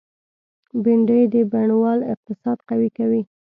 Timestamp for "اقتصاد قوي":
2.13-2.89